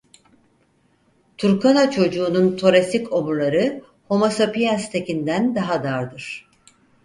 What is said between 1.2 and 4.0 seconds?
Turkana Çocuğu'nun torasik omurları